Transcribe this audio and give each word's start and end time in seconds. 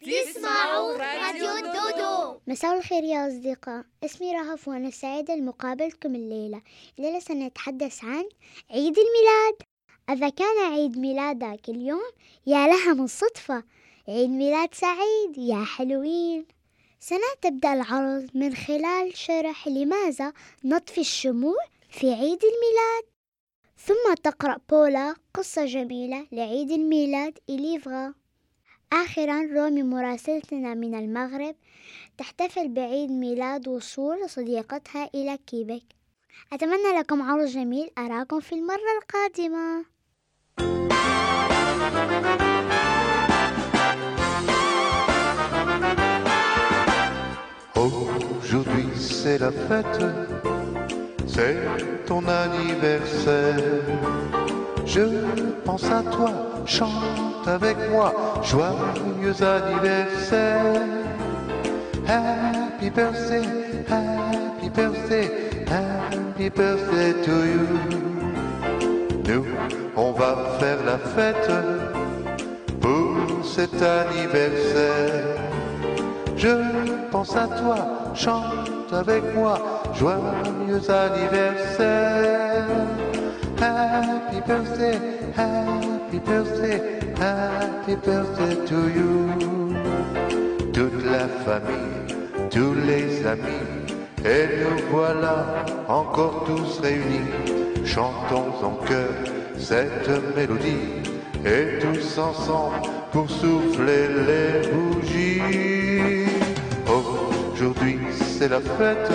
تسمعوا 0.00 0.96
راديو 0.96 1.72
دودو. 1.72 2.40
مساء 2.46 2.78
الخير 2.78 3.04
يا 3.04 3.28
أصدقاء. 3.28 3.84
اسمي 4.04 4.32
رهف 4.32 4.68
وأنا 4.68 4.90
سعيدة 4.90 5.34
لمقابلتكم 5.34 6.14
الليلة. 6.14 6.62
الليلة 6.98 7.18
سنتحدث 7.18 8.04
عن 8.04 8.24
عيد 8.70 8.96
الميلاد. 8.98 9.56
إذا 10.10 10.28
كان 10.28 10.72
عيد 10.72 10.98
ميلادك 10.98 11.68
اليوم 11.68 12.10
يا 12.46 12.66
لها 12.66 12.94
من 12.94 13.06
صدفة 13.06 13.64
عيد 14.08 14.30
ميلاد 14.30 14.74
سعيد 14.74 15.38
يا 15.38 15.64
حلوين. 15.64 16.46
سنتبدأ 17.00 17.72
العرض 17.72 18.30
من 18.34 18.54
خلال 18.54 19.16
شرح 19.16 19.68
لماذا 19.68 20.32
نطفي 20.64 21.00
الشموع 21.00 21.58
في 21.90 22.12
عيد 22.12 22.40
الميلاد. 22.44 23.04
ثم 23.78 24.14
تقرأ 24.14 24.58
بولا 24.70 25.14
قصة 25.34 25.64
جميلة 25.64 26.26
لعيد 26.32 26.70
الميلاد 26.70 27.38
إليفغا. 27.48 28.14
آخرا 28.92 29.42
رومي 29.56 29.82
مراسلتنا 29.82 30.74
من 30.74 30.94
المغرب 30.94 31.54
تحتفل 32.18 32.68
بعيد 32.68 33.10
ميلاد 33.10 33.68
وصول 33.68 34.30
صديقتها 34.30 35.10
إلى 35.14 35.38
كيبك 35.46 35.82
أتمنى 36.52 36.98
لكم 36.98 37.22
عرض 37.22 37.46
جميل 37.46 37.90
أراكم 37.98 38.40
في 38.40 38.52
المرة 38.54 38.90
القادمة 39.02 39.84
Aujourd'hui 47.76 48.88
c'est 48.96 49.38
la 49.38 49.50
fête, 49.50 50.02
c'est 51.26 51.56
ton 52.06 52.22
anniversaire. 52.26 53.56
Je 54.92 55.06
pense 55.64 55.84
à 55.84 56.02
toi, 56.02 56.32
chante 56.66 57.46
avec 57.46 57.76
moi, 57.92 58.12
joyeux 58.42 59.36
anniversaire. 59.40 60.82
Happy 62.08 62.90
birthday, 62.90 63.44
happy 63.88 64.68
birthday, 64.68 65.30
happy 65.68 66.48
birthday 66.50 67.12
to 67.22 67.30
you. 67.30 67.68
Nous, 69.28 69.46
on 69.96 70.10
va 70.10 70.58
faire 70.58 70.82
la 70.84 70.98
fête 70.98 71.52
pour 72.80 73.44
cet 73.44 73.80
anniversaire. 73.80 75.38
Je 76.36 76.56
pense 77.12 77.36
à 77.36 77.46
toi, 77.46 77.76
chante 78.16 78.92
avec 78.92 79.22
moi, 79.36 79.56
joyeux 79.94 80.90
anniversaire. 80.90 82.66
Birthday, 84.46 84.98
happy 85.34 86.18
birthday, 86.18 87.00
happy 87.16 87.94
birthday 87.96 88.54
to 88.66 88.88
you. 88.88 89.28
Toute 90.72 91.04
la 91.04 91.28
famille, 91.44 92.16
tous 92.50 92.74
les 92.74 93.26
amis, 93.26 93.66
et 94.24 94.46
nous 94.60 94.82
voilà 94.90 95.64
encore 95.88 96.44
tous 96.44 96.80
réunis. 96.80 97.30
Chantons 97.84 98.52
en 98.62 98.74
chœur 98.86 99.14
cette 99.58 100.08
mélodie, 100.36 101.02
et 101.44 101.78
tous 101.80 102.18
ensemble 102.18 102.76
pour 103.12 103.28
souffler 103.30 104.08
les 104.28 104.68
bougies. 104.68 106.26
Aujourd'hui 106.86 107.98
c'est 108.12 108.48
la 108.48 108.60
fête, 108.60 109.12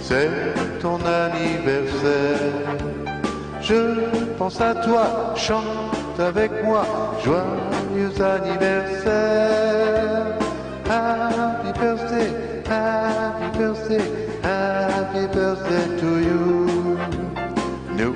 c'est 0.00 0.54
ton 0.80 0.98
anniversaire. 1.04 2.95
Je 3.68 3.98
pense 4.38 4.60
à 4.60 4.76
toi, 4.76 5.34
chante 5.34 6.20
avec 6.20 6.52
moi, 6.62 6.86
joyeux 7.24 8.12
anniversaire. 8.22 10.38
Happy 10.88 11.72
birthday, 11.76 12.30
happy 12.70 13.58
birthday, 13.58 14.04
happy 14.44 15.26
birthday 15.34 15.98
to 15.98 16.20
you. 16.20 16.96
Nous, 17.98 18.14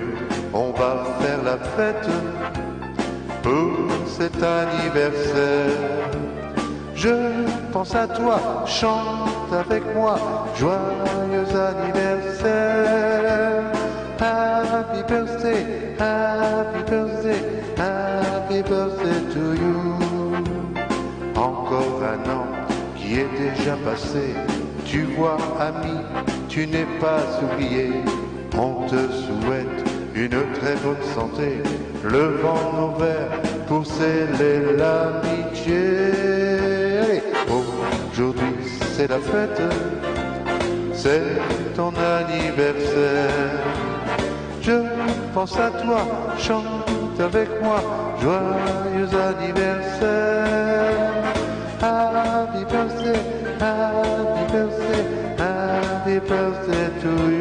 on 0.55 0.71
va 0.71 1.03
faire 1.21 1.43
la 1.43 1.59
fête 1.75 2.09
pour 3.43 3.72
cet 4.06 4.41
anniversaire. 4.41 6.12
Je 6.94 7.33
pense 7.72 7.93
à 7.97 8.06
toi, 8.06 8.62
chante 8.66 9.53
avec 9.53 9.83
moi, 9.97 10.15
joyeux 10.56 11.49
anniversaire. 11.72 13.80
Happy 14.21 15.03
birthday, 15.09 15.97
happy 15.97 16.83
birthday, 16.91 17.41
happy 17.75 18.61
birthday 18.61 19.33
to 19.33 19.55
you. 19.55 19.97
Encore 21.35 22.03
un 22.05 22.29
an 22.29 22.47
qui 22.99 23.21
est 23.21 23.31
déjà 23.39 23.77
passé. 23.83 24.35
Tu 24.85 25.05
vois, 25.17 25.39
ami, 25.59 25.97
tu 26.51 26.67
n'es 26.67 26.85
pas 27.01 27.23
oublié. 27.43 27.93
On 28.59 28.87
te 28.89 29.11
souhaite 29.11 29.89
une 30.15 30.53
très 30.53 30.77
bonne 30.85 31.03
santé. 31.15 31.63
Levant 32.05 32.73
nos 32.79 32.99
verres 32.99 33.41
pour 33.69 33.87
sceller 33.87 34.77
l'amitié. 34.77 36.03
Aujourd'hui, 37.49 38.53
c'est 38.95 39.09
la 39.09 39.19
fête. 39.19 39.63
C'est 40.93 41.39
ton 41.75 41.95
anniversaire. 41.97 43.90
Pense 45.35 45.57
à 45.59 45.71
toi, 45.71 46.07
chante 46.39 46.65
avec 47.21 47.49
moi, 47.63 47.81
joyeux 48.21 49.09
anniversaire. 49.15 50.97
Happy 51.81 52.65
birthday, 52.65 53.21
happy 53.61 54.53
birthday, 54.53 55.05
happy 55.39 56.19
birthday 56.27 56.91
to 57.01 57.31
you. 57.31 57.40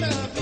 love. 0.00 0.37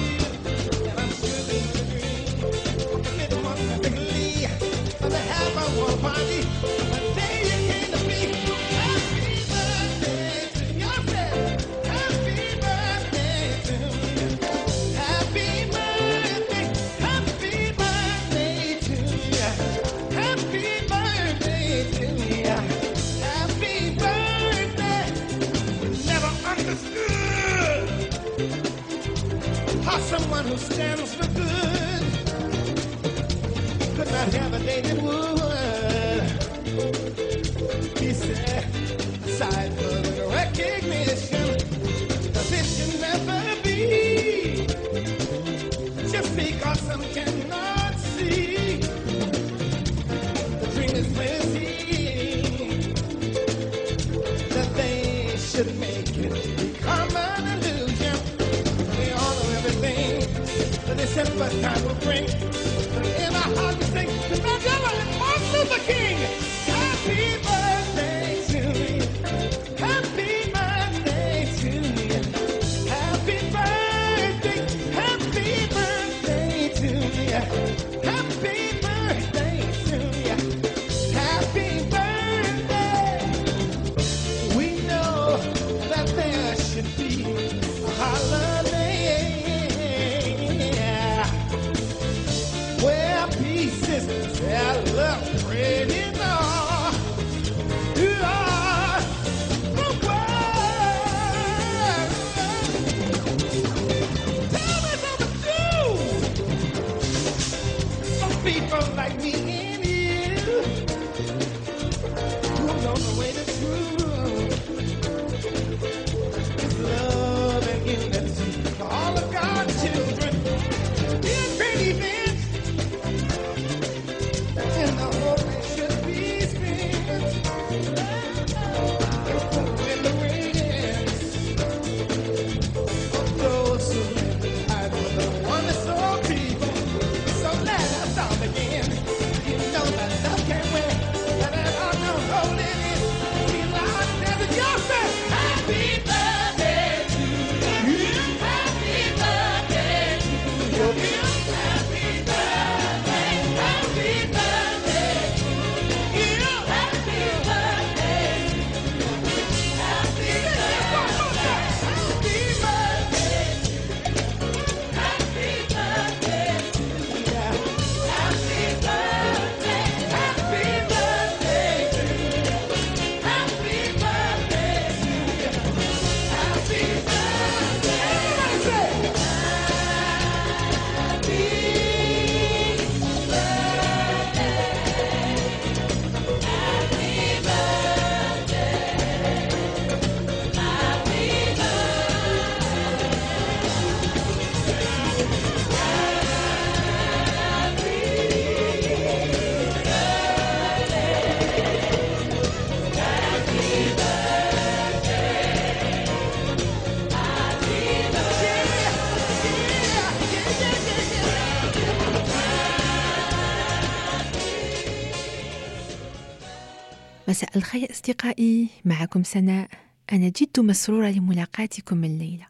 مساء 217.37 217.57
الخير 217.57 217.91
أصدقائي. 217.91 218.69
معكم 218.85 219.23
سناء. 219.23 219.69
أنا 220.13 220.29
جد 220.29 220.61
مسرورة 220.61 221.09
لملاقاتكم 221.09 222.05
الليلة. 222.05 222.47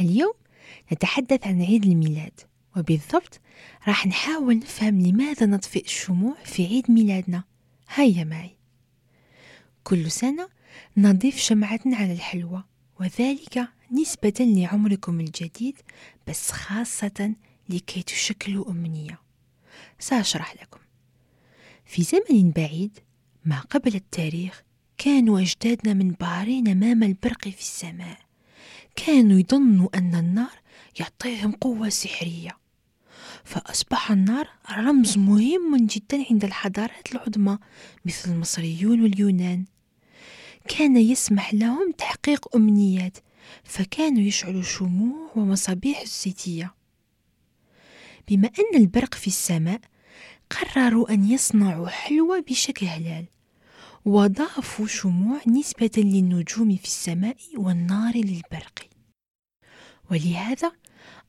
اليوم 0.00 0.34
نتحدث 0.92 1.46
عن 1.46 1.62
عيد 1.62 1.84
الميلاد 1.84 2.40
وبالضبط 2.76 3.40
راح 3.88 4.06
نحاول 4.06 4.58
نفهم 4.58 5.00
لماذا 5.00 5.46
نطفئ 5.46 5.84
الشموع 5.84 6.34
في 6.44 6.66
عيد 6.66 6.90
ميلادنا. 6.90 7.44
هيا 7.94 8.24
معي. 8.24 8.56
كل 9.84 10.10
سنة 10.10 10.48
نضيف 10.96 11.36
شمعة 11.36 11.80
على 11.86 12.12
الحلوى 12.12 12.64
وذلك 13.00 13.68
نسبة 13.92 14.34
لعمركم 14.40 15.20
الجديد 15.20 15.76
بس 16.28 16.50
خاصة 16.50 17.34
لكي 17.68 18.02
تشكلوا 18.02 18.70
أمنية. 18.70 19.20
سأشرح 19.98 20.54
لكم. 20.54 20.80
في 21.84 22.02
زمن 22.02 22.50
بعيد 22.50 22.98
ما 23.48 23.60
قبل 23.60 23.94
التاريخ 23.94 24.62
كانوا 24.98 25.40
أجدادنا 25.40 25.94
منبهرين 25.94 26.68
أمام 26.68 27.02
البرق 27.02 27.48
في 27.48 27.60
السماء. 27.60 28.18
كانوا 28.96 29.38
يظنوا 29.38 29.88
أن 29.94 30.14
النار 30.14 30.60
يعطيهم 31.00 31.52
قوة 31.52 31.88
سحرية. 31.88 32.58
فأصبح 33.44 34.10
النار 34.10 34.48
رمز 34.72 35.18
مهم 35.18 35.76
جدا 35.76 36.24
عند 36.30 36.44
الحضارات 36.44 37.12
العظمى 37.12 37.58
مثل 38.04 38.30
المصريون 38.30 39.02
واليونان. 39.02 39.64
كان 40.68 40.96
يسمح 40.96 41.54
لهم 41.54 41.92
تحقيق 41.92 42.56
أمنيات 42.56 43.18
فكانوا 43.64 44.22
يشعلوا 44.22 44.62
شموع 44.62 45.30
ومصابيح 45.36 46.00
الزيتية. 46.00 46.74
بما 48.28 48.50
أن 48.58 48.80
البرق 48.80 49.14
في 49.14 49.26
السماء 49.26 49.80
قرروا 50.50 51.10
أن 51.10 51.30
يصنعوا 51.30 51.88
حلوى 51.88 52.40
بشكل 52.40 52.86
هلال. 52.86 53.24
وضافوا 54.04 54.86
شموع 54.86 55.40
نسبة 55.46 55.90
للنجوم 55.96 56.76
في 56.76 56.84
السماء 56.84 57.36
والنار 57.56 58.16
للبرق. 58.16 58.88
ولهذا 60.10 60.72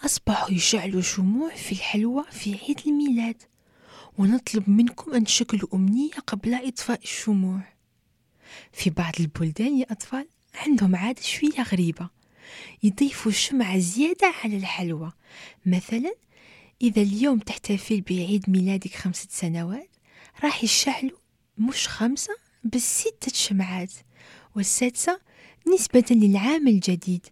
أصبحوا 0.05 0.51
يشعلوا 0.51 1.01
شموع 1.01 1.55
في 1.55 1.71
الحلوى 1.71 2.23
في 2.31 2.55
عيد 2.55 2.81
الميلاد 2.87 3.43
ونطلب 4.17 4.69
منكم 4.69 5.13
أن 5.13 5.23
تشكلوا 5.23 5.69
أمنية 5.73 6.11
قبل 6.27 6.53
إطفاء 6.53 7.03
الشموع. 7.03 7.61
في 8.73 8.89
بعض 8.89 9.13
البلدان 9.19 9.79
يا 9.79 9.91
أطفال 9.91 10.27
عندهم 10.55 10.95
عادة 10.95 11.21
شوية 11.21 11.61
غريبة 11.61 12.09
يضيفوا 12.83 13.31
شمعة 13.31 13.77
زيادة 13.77 14.33
على 14.43 14.57
الحلوى. 14.57 15.11
مثلا 15.65 16.13
إذا 16.81 17.01
اليوم 17.01 17.39
تحتفل 17.39 18.01
بعيد 18.01 18.49
ميلادك 18.49 18.95
خمسة 18.95 19.27
سنوات 19.31 19.89
راح 20.43 20.63
يشعلوا 20.63 21.19
مش 21.57 21.87
خمسة 21.87 22.48
بس 22.63 22.99
ستة 22.99 23.31
شمعات 23.33 23.93
والسادسة 24.55 25.19
نسبة 25.73 26.05
للعام 26.11 26.67
الجديد 26.67 27.25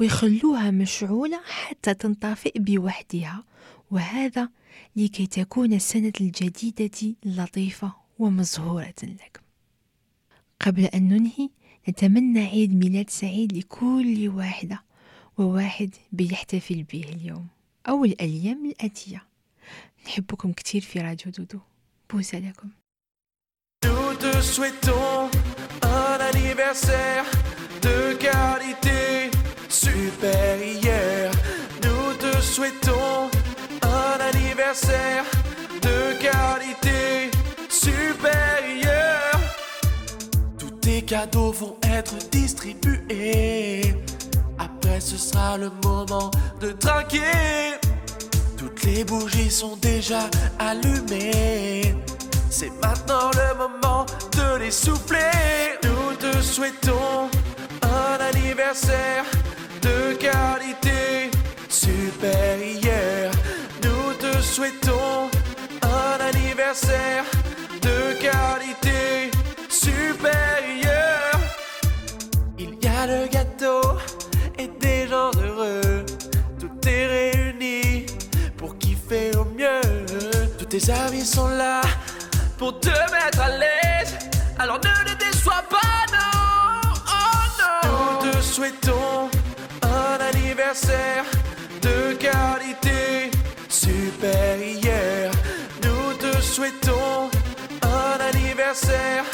ويخلوها 0.00 0.70
مشعولة 0.70 1.40
حتى 1.44 1.94
تنطفئ 1.94 2.58
بوحدها 2.58 3.44
وهذا 3.90 4.48
لكي 4.96 5.26
تكون 5.26 5.72
السنة 5.72 6.12
الجديدة 6.20 7.14
لطيفة 7.24 7.92
ومزهورة 8.18 8.94
لكم 9.02 9.42
قبل 10.60 10.84
أن 10.84 11.08
ننهي 11.08 11.50
نتمنى 11.88 12.40
عيد 12.40 12.74
ميلاد 12.74 13.10
سعيد 13.10 13.52
لكل 13.52 14.28
واحدة 14.28 14.82
وواحد 15.38 15.94
بيحتفل 16.12 16.82
به 16.82 17.04
اليوم 17.08 17.46
أو 17.88 18.04
الأيام 18.04 18.66
الآتية. 18.66 19.22
نحبكم 20.06 20.52
كتير 20.52 20.80
في 20.80 21.00
راديو 21.00 21.32
دودو. 21.32 21.58
بوسة 22.10 22.38
لكم 22.38 22.68
te 24.42 24.46
souhaitons 24.46 25.30
un 25.82 26.18
anniversaire 26.20 27.24
de 27.80 28.14
qualité 28.14 29.30
supérieure. 29.68 31.30
Nous 31.84 32.14
te 32.14 32.40
souhaitons 32.40 33.30
un 33.82 34.18
anniversaire 34.20 35.24
de 35.80 36.14
qualité 36.20 37.30
supérieure. 37.68 39.40
Tous 40.58 40.70
tes 40.80 41.02
cadeaux 41.02 41.52
vont 41.52 41.76
être 41.82 42.14
distribués. 42.30 43.94
Après, 44.58 45.00
ce 45.00 45.16
sera 45.16 45.56
le 45.56 45.70
moment 45.84 46.30
de 46.60 46.72
trinquer. 46.72 47.78
Toutes 48.56 48.82
les 48.82 49.04
bougies 49.04 49.50
sont 49.50 49.76
déjà 49.76 50.28
allumées. 50.58 51.94
C'est 52.54 52.70
maintenant 52.82 53.30
le 53.32 53.56
moment 53.56 54.04
de 54.32 54.58
les 54.58 54.70
souffler. 54.70 55.78
Nous 55.84 56.14
te 56.16 56.42
souhaitons 56.42 57.30
un 57.80 58.20
anniversaire 58.20 59.24
de 59.80 60.12
qualité 60.12 61.30
supérieure. 61.70 63.32
Nous 63.82 64.12
te 64.20 64.38
souhaitons 64.42 65.30
un 65.80 66.20
anniversaire 66.22 67.24
de 67.80 68.20
qualité 68.20 69.30
supérieure. 69.70 71.40
Il 72.58 72.74
y 72.84 72.86
a 72.86 73.06
le 73.06 73.28
gâteau 73.28 73.80
et 74.58 74.68
des 74.78 75.08
gens 75.08 75.30
heureux. 75.42 76.04
Tout 76.60 76.86
est 76.86 77.06
réuni 77.06 78.04
pour 78.58 78.76
kiffer 78.76 79.30
au 79.38 79.46
mieux. 79.46 79.80
Tous 80.58 80.66
tes 80.66 80.90
amis 80.90 81.24
sont 81.24 81.48
là 81.48 81.80
pour 82.62 82.78
te 82.78 82.90
mettre 82.90 83.40
à 83.40 83.48
l'aise. 83.48 84.16
Alors 84.56 84.78
ne 84.78 85.10
les 85.10 85.16
déçois 85.16 85.64
pas, 85.68 85.98
non. 86.12 86.92
Oh 87.08 87.42
non. 87.60 88.24
Nous 88.24 88.30
te 88.30 88.40
souhaitons 88.40 89.28
un 89.82 90.18
anniversaire 90.30 91.24
de 91.80 92.12
qualité 92.12 93.32
supérieure. 93.68 95.32
Nous 95.82 96.14
te 96.14 96.40
souhaitons 96.40 97.30
un 97.82 98.20
anniversaire 98.30 99.24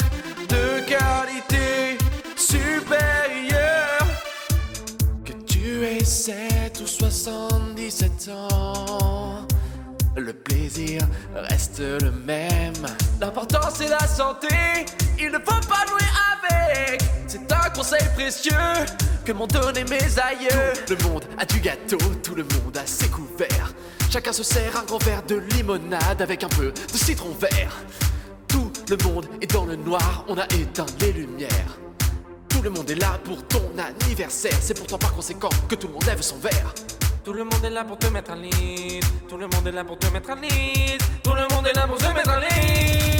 de 0.47 0.79
qualité 0.87 1.99
supérieure. 2.35 4.07
Que 5.23 5.33
tu 5.45 5.85
aies 5.85 6.03
7 6.03 6.81
ou 6.81 6.87
77 6.87 8.29
ans. 8.29 9.08
Le 10.19 10.33
plaisir 10.33 11.01
reste 11.33 11.79
le 11.79 12.11
même. 12.11 12.73
L'important 13.21 13.69
c'est 13.73 13.87
la 13.87 14.05
santé, 14.05 14.47
il 15.17 15.31
ne 15.31 15.37
faut 15.37 15.67
pas 15.67 15.85
jouer 15.87 16.07
avec. 16.33 17.01
C'est 17.25 17.49
un 17.49 17.69
conseil 17.69 18.03
précieux 18.15 18.51
que 19.23 19.31
m'ont 19.31 19.47
donné 19.47 19.85
mes 19.85 20.19
aïeux. 20.19 20.73
Tout 20.85 20.95
le 20.99 21.09
monde 21.09 21.23
a 21.37 21.45
du 21.45 21.61
gâteau, 21.61 21.97
tout 22.21 22.35
le 22.35 22.43
monde 22.43 22.77
a 22.77 22.85
ses 22.85 23.07
couverts. 23.07 23.73
Chacun 24.11 24.33
se 24.33 24.43
sert 24.43 24.75
un 24.75 24.83
grand 24.83 25.01
verre 25.01 25.23
de 25.23 25.35
limonade 25.35 26.21
avec 26.21 26.43
un 26.43 26.49
peu 26.49 26.71
de 26.71 26.97
citron 26.97 27.33
vert. 27.39 27.77
Tout 28.49 28.71
le 28.89 28.97
monde 29.05 29.25
est 29.41 29.51
dans 29.53 29.65
le 29.65 29.77
noir, 29.77 30.25
on 30.27 30.37
a 30.37 30.45
éteint 30.59 30.85
les 30.99 31.13
lumières. 31.13 31.77
Tout 32.49 32.61
le 32.61 32.69
monde 32.69 32.89
est 32.91 32.95
là 32.95 33.17
pour 33.23 33.47
ton 33.47 33.71
anniversaire, 33.77 34.57
c'est 34.61 34.77
pourtant 34.77 34.97
par 34.97 35.13
conséquent 35.13 35.49
que 35.69 35.75
tout 35.75 35.87
le 35.87 35.93
monde 35.93 36.05
lève 36.05 36.21
son 36.21 36.37
verre. 36.39 36.73
Tout 37.29 37.35
le 37.35 37.43
monde 37.43 37.63
est 37.63 37.69
là 37.69 37.85
pour 37.85 37.99
te 37.99 38.07
mettre 38.07 38.31
en 38.31 38.37
ligne. 38.37 39.01
Tout 39.27 39.37
le 39.37 39.45
monde 39.45 39.67
est 39.67 39.71
là 39.71 39.83
pour 39.83 39.99
te 39.99 40.07
mettre 40.07 40.31
en 40.31 40.35
ligne. 40.41 40.97
Tout 41.23 41.35
le 41.35 41.55
monde 41.55 41.67
est 41.67 41.75
là 41.75 41.85
pour 41.85 41.99
te 41.99 42.07
mettre 42.07 42.31
en 42.31 42.39
ligne. 42.39 43.18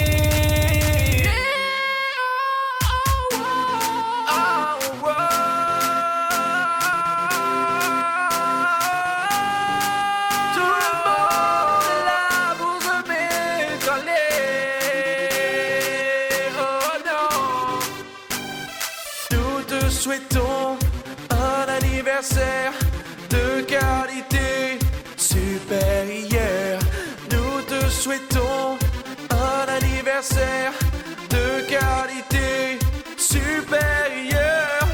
De 30.20 31.66
qualité 31.66 32.78
supérieure. 33.16 34.86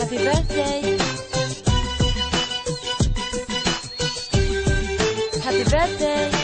Happy 0.00 0.16
birthday. 0.16 0.98
Happy 5.42 5.64
birthday. 5.70 6.43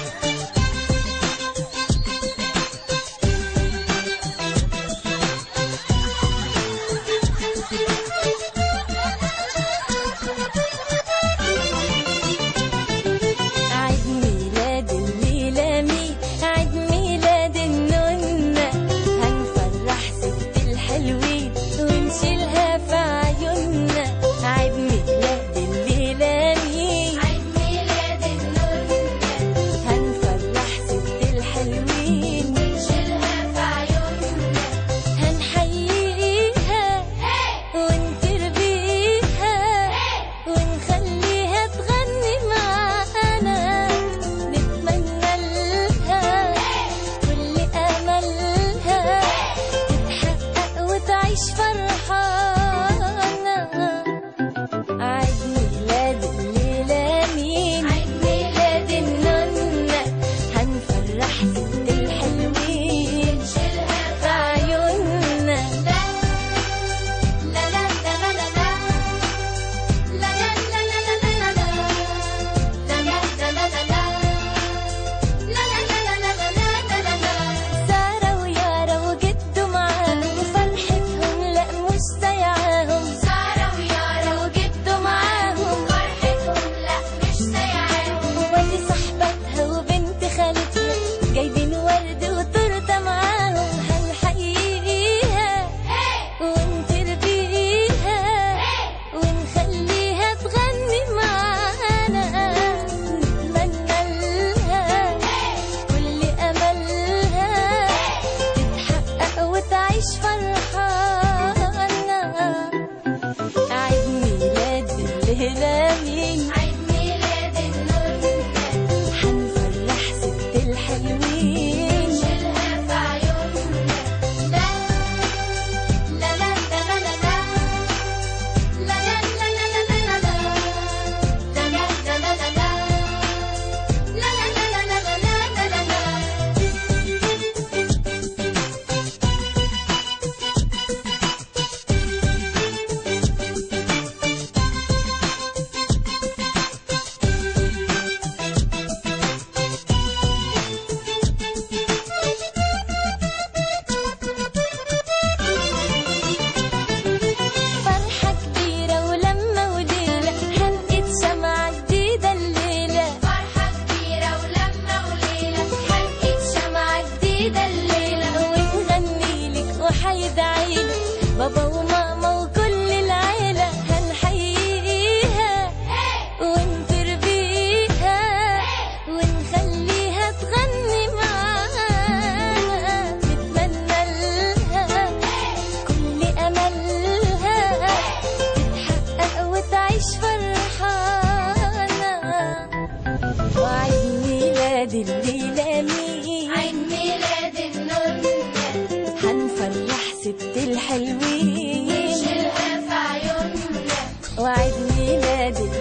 me 204.51 204.71
bilmedim. 204.97 205.80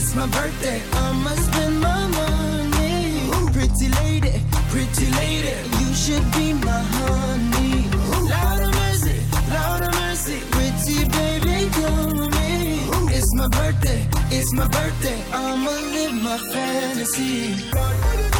It's 0.00 0.14
my 0.14 0.26
birthday. 0.26 0.82
I'ma 0.92 1.32
spend 1.46 1.80
my 1.80 2.06
money. 2.20 3.30
Pretty 3.52 3.88
lady, 4.00 4.34
pretty 4.72 5.06
lady, 5.20 5.54
you 5.80 5.94
should 6.02 6.26
be 6.32 6.54
my 6.54 6.80
honey. 6.96 7.74
Lord 8.32 8.60
of 8.66 8.72
mercy, 8.80 9.18
Lord 9.54 9.82
of 9.88 9.92
mercy, 10.00 10.38
pretty 10.54 10.98
baby, 11.16 11.56
with 12.16 12.32
me. 12.38 12.54
It's 13.16 13.30
my 13.34 13.48
birthday, 13.48 14.08
it's 14.30 14.52
my 14.54 14.66
birthday. 14.68 15.18
I'ma 15.32 15.74
live 15.94 16.14
my 16.28 16.38
fantasy. 16.52 18.39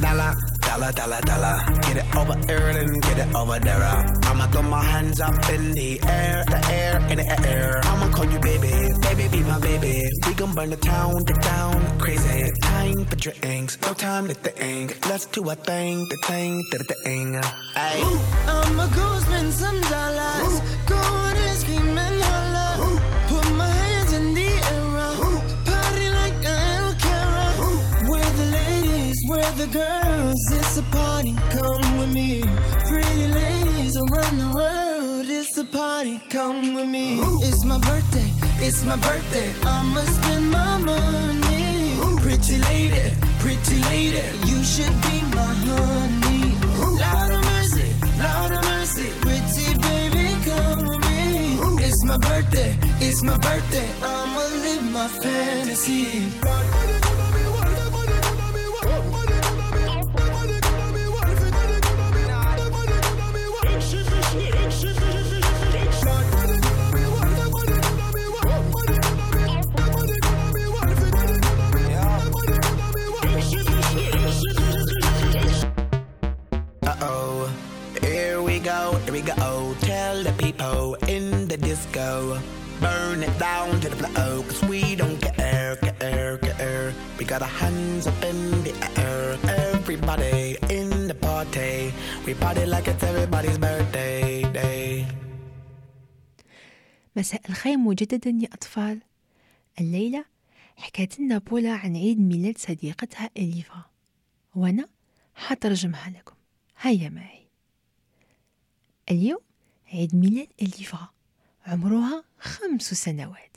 dollar, 0.00 0.49
dollar, 0.80 0.92
dollar, 0.92 1.20
dollar. 1.20 1.56
Get 1.82 1.96
it 1.98 2.16
over 2.16 2.36
here 2.46 2.68
and 2.68 3.02
get 3.02 3.18
it 3.18 3.34
over 3.34 3.58
there. 3.58 3.82
I'ma 4.24 4.46
throw 4.46 4.62
my 4.62 4.82
hands 4.82 5.20
up 5.20 5.34
in 5.50 5.72
the 5.72 6.00
air, 6.06 6.44
the 6.46 6.60
air, 6.72 6.96
in 7.10 7.18
the 7.18 7.48
air. 7.48 7.80
I'ma 7.84 8.10
call 8.10 8.24
you 8.24 8.38
baby, 8.40 8.72
baby, 9.00 9.28
be 9.28 9.42
my 9.44 9.58
baby. 9.58 10.08
We 10.26 10.34
gon' 10.34 10.54
burn 10.54 10.70
the 10.70 10.76
town, 10.76 11.24
the 11.24 11.34
town, 11.34 11.98
crazy. 11.98 12.50
Time 12.62 13.04
for 13.04 13.16
drinks, 13.16 13.78
no 13.82 13.92
time 13.92 14.28
to 14.28 14.34
think. 14.34 15.06
Let's 15.08 15.26
do 15.26 15.48
a 15.50 15.54
thing, 15.54 16.06
the 16.08 16.16
thing, 16.26 16.62
the 16.70 16.84
thing. 17.04 17.34
Ayy. 17.74 18.20
I'ma 18.48 18.86
go 18.88 19.18
spend 19.20 19.52
some 19.52 19.80
dollars. 19.82 20.60
Go 20.86 20.96
on 20.96 21.36
and 21.36 21.58
scream 21.58 21.98
the 29.60 29.66
ladies, 29.66 29.72
girls. 29.72 30.52
It's 30.52 30.76
a 30.78 30.82
party, 30.84 31.34
come 31.50 31.98
with 31.98 32.12
me. 32.12 32.42
Pretty 32.88 33.26
in 34.32 34.38
the 34.38 34.52
world. 34.54 35.26
It's 35.28 35.56
a 35.58 35.64
party, 35.64 36.20
come 36.30 36.74
with 36.74 36.88
me. 36.88 37.20
It's 37.42 37.64
my 37.64 37.78
birthday, 37.78 38.30
it's 38.66 38.84
my 38.84 38.96
birthday. 38.96 39.52
I'ma 39.64 40.00
spend 40.00 40.50
my 40.50 40.78
money. 40.78 41.96
Pretty 42.22 42.58
lady, 42.58 43.16
pretty 43.38 43.78
lady, 43.90 44.24
you 44.46 44.62
should 44.62 44.96
be 45.06 45.16
my 45.36 45.52
honey. 45.68 46.54
Lord 47.02 47.30
of 47.36 47.42
mercy, 47.52 47.88
Lord 48.22 48.52
of 48.52 48.64
mercy, 48.64 49.08
pretty 49.24 49.68
baby, 49.86 50.26
come 50.48 50.86
with 50.86 51.02
me. 51.10 51.84
It's 51.84 52.04
my 52.04 52.18
birthday, 52.18 52.78
it's 53.00 53.22
my 53.22 53.36
birthday. 53.38 53.88
I'ma 54.02 54.42
live 54.64 54.92
my 54.92 55.08
fantasy. 55.08 56.99
We 79.20 79.26
go. 79.26 79.74
Tell 79.80 80.22
the 80.22 80.32
people 80.44 80.94
in 81.08 81.48
the 81.48 81.56
disco, 81.56 82.38
burn 82.80 83.22
it 83.22 83.38
down 83.38 83.80
to 83.82 83.88
the 83.92 83.96
floor, 83.96 84.42
cause 84.48 84.62
we 84.72 84.96
don't 84.96 85.18
care, 85.20 85.76
care, 85.76 86.38
care. 86.38 86.92
We 87.18 87.24
got 87.24 87.42
our 87.42 87.54
hands 87.62 88.06
up 88.06 88.18
in 88.30 88.38
the 88.66 88.74
air, 89.06 89.26
everybody 89.72 90.56
in 90.78 90.88
the 91.08 91.14
party. 91.14 91.92
We 92.26 92.34
party 92.34 92.64
like 92.66 92.88
it's 92.88 93.02
everybody's 93.02 93.58
birthday 93.58 94.42
day. 94.52 95.06
مساء 97.16 97.40
الخير 97.48 97.76
مجددا 97.78 98.30
يا 98.30 98.48
أطفال 98.52 99.00
الليلة 99.80 100.24
حكت 100.76 101.20
لنا 101.20 101.38
بولا 101.38 101.72
عن 101.72 101.96
عيد 101.96 102.20
ميلاد 102.20 102.58
صديقتها 102.58 103.30
إليفا 103.36 103.84
وأنا 104.54 104.88
حترجمها 105.34 106.10
لكم 106.10 106.34
هيا 106.80 107.08
معي 107.08 107.39
اليوم 109.10 109.40
عيد 109.92 110.14
ميلاد 110.14 110.48
إليفا 110.62 111.08
عمرها 111.66 112.24
خمس 112.38 112.94
سنوات. 112.94 113.56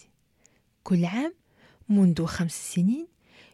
كل 0.83 1.05
عام 1.05 1.33
منذ 1.89 2.25
خمس 2.25 2.73
سنين 2.73 3.07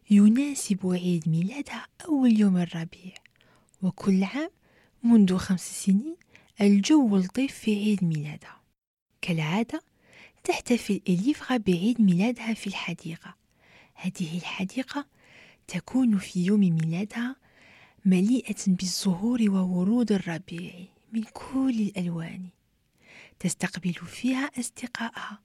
يناسب 0.09 0.79
عيد 0.83 1.29
ميلادها 1.29 1.87
أول 2.05 2.39
يوم 2.39 2.57
الربيع. 2.57 3.13
وكل 3.81 4.23
عام 4.23 4.49
منذ 5.03 5.37
خمس 5.37 5.85
سنين 5.85 6.15
الجو 6.61 7.17
لطيف 7.17 7.53
في 7.53 7.75
عيد 7.75 8.03
ميلادها. 8.03 8.61
كالعادة 9.21 9.81
تحتفل 10.43 11.01
إليفغا 11.09 11.57
بعيد 11.57 12.01
ميلادها 12.01 12.53
في 12.53 12.67
الحديقة. 12.67 13.35
هذه 13.93 14.37
الحديقة 14.37 15.05
تكون 15.67 16.17
في 16.17 16.45
يوم 16.45 16.59
ميلادها 16.59 17.35
مليئة 18.05 18.57
بالزهور 18.67 19.49
وورود 19.49 20.11
الربيع. 20.11 20.98
من 21.13 21.23
كل 21.23 21.79
الألوان. 21.79 22.49
تستقبل 23.39 23.93
فيها 23.93 24.51
أصدقائها. 24.59 25.39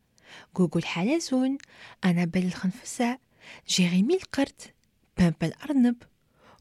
جوجو 0.56 0.78
الحلزون 0.78 1.58
أنابيل 2.04 2.46
الخنفساء 2.46 3.20
جيريمي 3.68 4.14
القرد 4.14 4.62
بامبا 5.18 5.46
الأرنب 5.46 5.96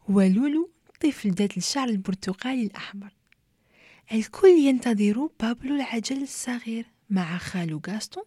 ولولو 0.09 0.69
طفل 1.01 1.31
ذات 1.31 1.57
الشعر 1.57 1.89
البرتقالي 1.89 2.63
الأحمر. 2.63 3.13
الكل 4.11 4.47
ينتظر 4.47 5.29
بابلو 5.39 5.75
العجل 5.75 6.23
الصغير 6.23 6.85
مع 7.09 7.37
خالو 7.37 7.81
غاستون 7.87 8.23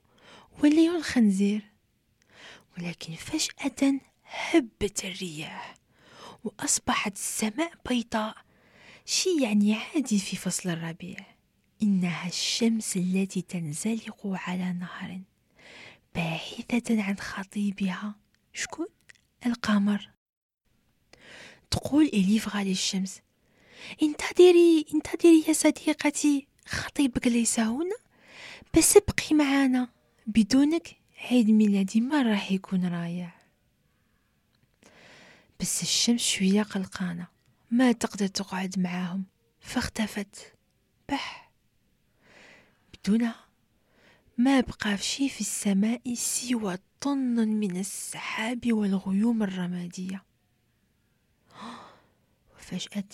وليو 0.62 0.96
الخنزير. 0.96 1.62
ولكن 2.78 3.14
فجأة 3.14 4.00
هبت 4.24 5.04
الرياح 5.04 5.74
وأصبحت 6.44 7.12
السماء 7.12 7.72
بيضاء 7.88 8.36
شيء 9.08 9.42
يعني 9.42 9.74
عادي 9.74 10.18
في 10.18 10.36
فصل 10.36 10.68
الربيع. 10.70 11.16
إنها 11.82 12.28
الشمس 12.28 12.96
التي 12.96 13.42
تنزلق 13.42 14.20
على 14.26 14.72
نهر 14.72 15.20
باحثة 16.14 17.02
عن 17.02 17.16
خطيبها. 17.18 18.14
شكون؟ 18.52 18.86
القمر. 19.46 20.10
تقول 21.70 22.04
إليفغا 22.04 22.64
للشمس 22.64 23.20
انتظري 24.02 24.86
انتظري 24.94 25.44
يا 25.48 25.52
صديقتي 25.52 26.46
خطيبك 26.68 27.26
ليس 27.26 27.60
هنا؟ 27.60 27.96
بس 28.78 28.96
ابقي 28.96 29.34
معنا. 29.34 29.88
بدونك 30.26 30.96
عيد 31.30 31.50
ميلادي 31.50 32.00
ما 32.00 32.22
راح 32.22 32.52
يكون 32.52 32.86
رائع. 32.86 33.34
بس 35.60 35.82
الشمس 35.82 36.20
شوية 36.20 36.62
قلقانة. 36.62 37.35
ما 37.70 37.92
تقدر 37.92 38.26
تقعد 38.26 38.78
معاهم. 38.78 39.24
فاختفت. 39.60 40.54
بح. 41.08 41.52
بدونها 42.94 43.46
ما 44.38 44.60
بقى 44.60 44.98
شي 44.98 45.28
في 45.28 45.40
السماء 45.40 46.14
سوى 46.14 46.78
طن 47.00 47.48
من 47.48 47.76
السحاب 47.76 48.72
والغيوم 48.72 49.42
الرمادية. 49.42 50.24
وفجأة 52.56 53.04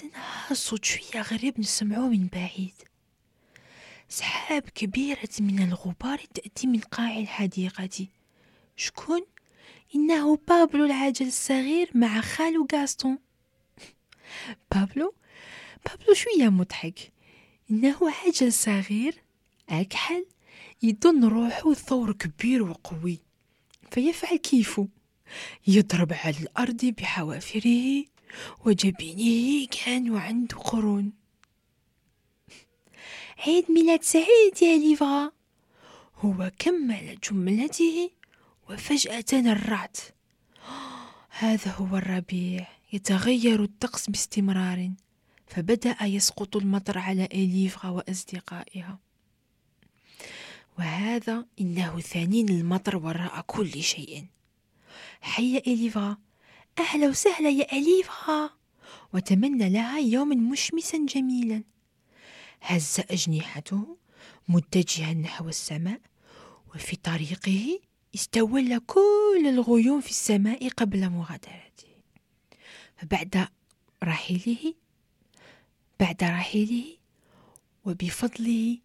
صوت 0.53 0.85
شوية 0.85 1.23
غريب 1.23 1.61
نسمعه 1.61 2.09
من 2.09 2.27
بعيد. 2.27 2.75
سحاب 4.09 4.63
كبيرة 4.63 5.29
من 5.41 5.63
الغبار 5.63 6.19
تأتي 6.19 6.67
من 6.67 6.81
قاع 6.81 7.19
الحديقة. 7.19 8.07
شكون؟ 8.77 9.27
إنه 9.95 10.37
بابلو 10.49 10.85
العجل 10.85 11.27
الصغير 11.27 11.91
مع 11.95 12.21
خالو 12.21 12.67
غاستون 12.73 13.19
بابلو 14.75 15.15
بابلو 15.87 16.15
شوية 16.15 16.49
مضحك؟ 16.49 17.13
إنه 17.71 17.97
عجل 18.11 18.53
صغير 18.53 19.15
أكحل 19.69 20.27
يظن 20.83 21.25
روحه 21.25 21.75
ثور 21.75 22.13
كبير 22.13 22.63
وقوي 22.63 23.19
فيفعل 23.91 24.37
كيفه. 24.37 24.89
يضرب 25.67 26.13
على 26.13 26.37
الأرض 26.41 26.85
بحوافره 26.85 28.05
وجبينه 28.65 29.67
كأن 29.67 30.17
عنده 30.17 30.57
قرون. 30.57 31.13
عيد 33.47 33.71
ميلاد 33.71 34.03
سعيد 34.03 34.63
يا 34.63 34.77
ليفا. 34.79 35.33
هو 36.17 36.51
كمل 36.59 37.19
جملته 37.31 38.11
وفجأة 38.71 39.25
الرعد 39.33 39.97
هذا 41.41 41.71
هو 41.71 41.97
الربيع. 41.97 42.67
يتغير 42.93 43.63
الطقس 43.63 44.11
باستمرار 44.11 44.91
فبدأ 45.47 45.97
يسقط 46.03 46.57
المطر 46.57 46.99
على 46.99 47.25
إليفغا 47.25 47.91
وأصدقائها 47.91 48.99
وهذا 50.79 51.47
إنه 51.61 52.01
ثانين 52.01 52.49
المطر 52.49 52.97
وراء 52.97 53.41
كل 53.47 53.83
شيء. 53.83 54.27
حي 55.21 55.59
إليفغا 55.59 56.19
أهلا 56.79 57.09
وسهلا 57.09 57.51
يا 57.51 57.73
أليفغا 57.73 58.51
وتمنى 59.15 59.69
لها 59.69 59.99
يوما 59.99 60.35
مشمسا 60.35 61.07
جميلا. 61.09 61.65
هز 62.61 63.01
أجنحته 63.11 63.97
متجها 64.49 65.15
نحو 65.15 65.49
السماء 65.49 66.01
وفي 66.75 66.97
طريقه 66.97 67.81
استولى 68.15 68.81
كل 68.81 69.47
الغيوم 69.47 70.01
في 70.01 70.11
السماء 70.11 70.69
قبل 70.69 71.11
مغادرته. 71.11 71.92
فبعد 73.03 73.49
رحيله 74.05 74.75
بعد 76.01 76.25
رحيله 76.25 76.97
وبفضله 77.85 78.79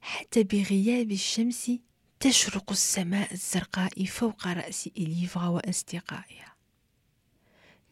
حتى 0.00 0.42
بغياب 0.42 1.10
الشمس 1.12 1.72
تشرق 2.20 2.70
السماء 2.70 3.32
الزرقاء 3.32 4.04
فوق 4.04 4.46
رأس 4.46 4.86
إليفغا 4.86 5.48
وأصدقائها 5.48 6.54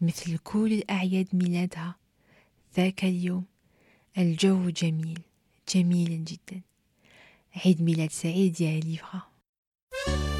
مثل 0.01 0.37
كل 0.37 0.73
الأعياد 0.73 1.27
ميلادها 1.33 1.95
ذاك 2.77 3.03
اليوم 3.03 3.45
الجو 4.17 4.69
جميل 4.69 5.19
جميل 5.75 6.25
جدا. 6.25 6.61
عيد 7.55 7.81
ميلاد 7.81 8.11
سعيد 8.11 8.61
يا 8.61 8.77
إليفغا 8.77 9.21
سنة 10.05 10.36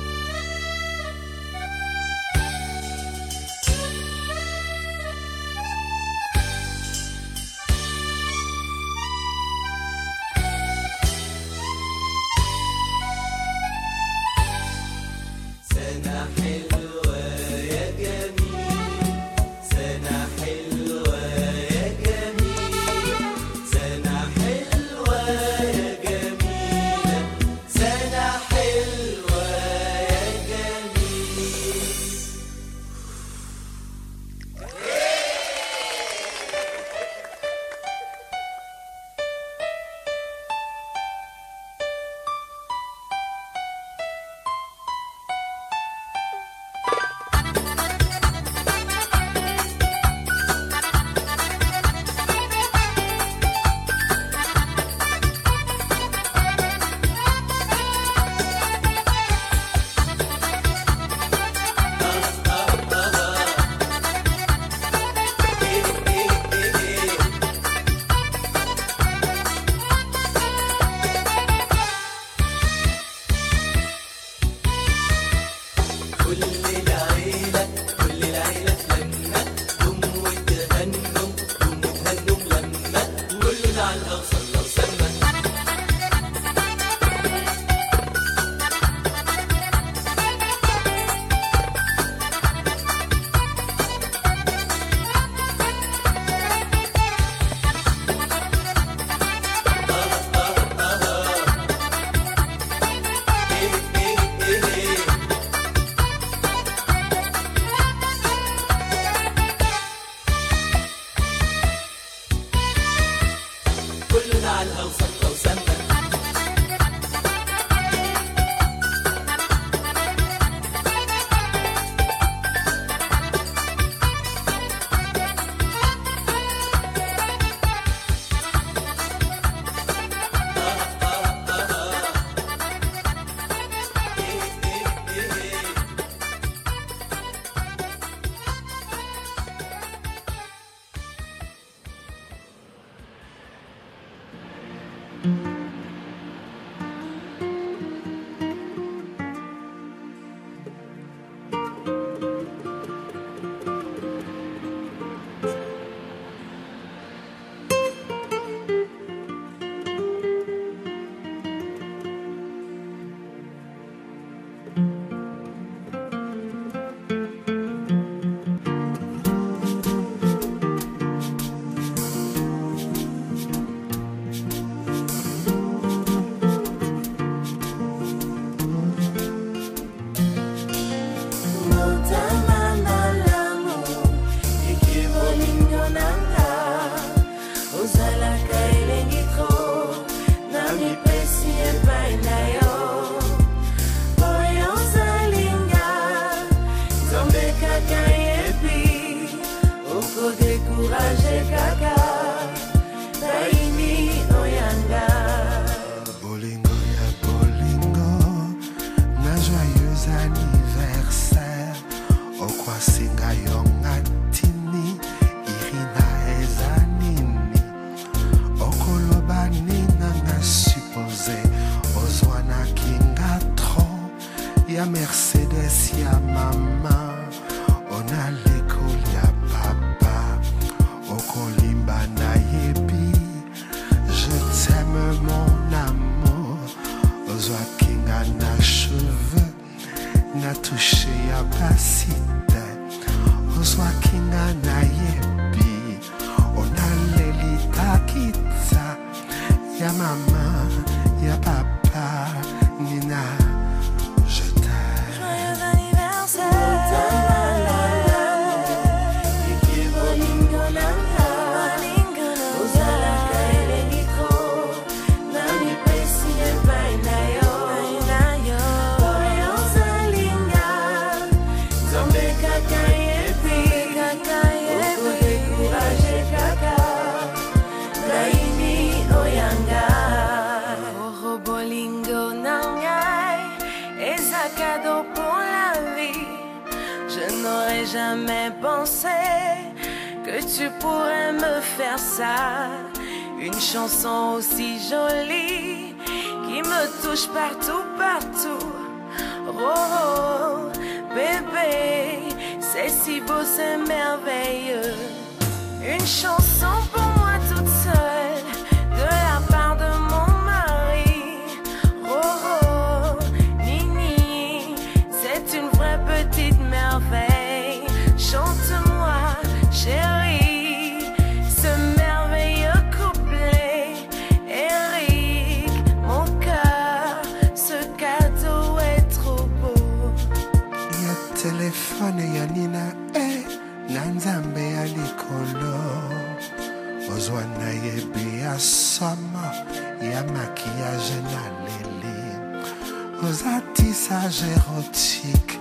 massage 344.28 344.50
érotique 344.50 345.58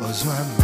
aux 0.00 0.26
oies 0.28 0.55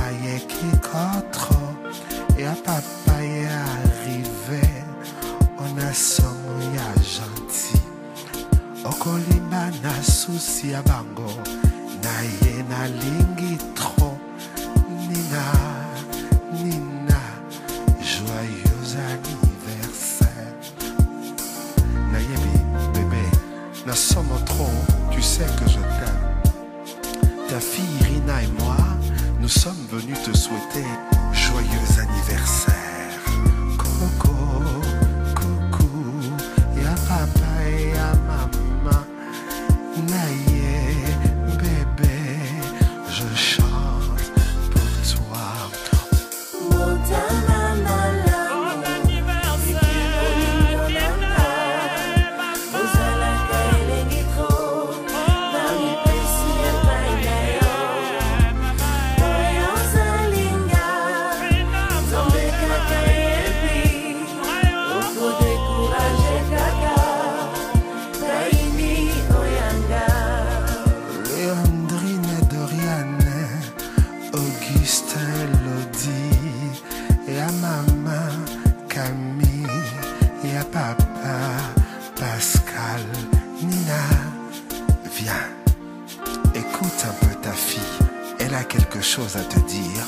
fille, 87.53 88.07
elle 88.39 88.55
a 88.55 88.65
quelque 88.65 89.01
chose 89.01 89.37
à 89.37 89.43
te 89.43 89.59
dire. 89.61 90.05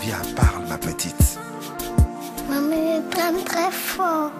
Viens, 0.00 0.20
parle, 0.36 0.66
ma 0.68 0.78
petite. 0.78 1.38
Maman, 2.48 3.02
il 3.04 3.44
très 3.44 3.70
fort. 3.70 4.30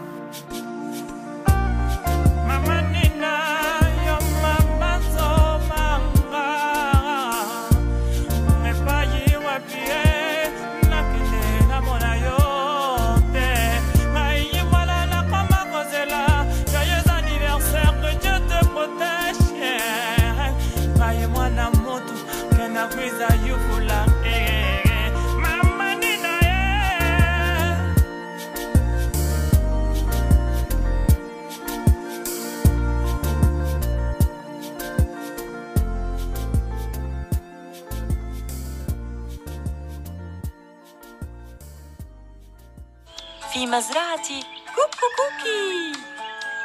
قناة 44.22 44.42
كوكو 44.74 45.06
كوكي. 45.16 45.92